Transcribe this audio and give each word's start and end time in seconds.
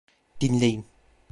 Dinleyin. 0.41 0.85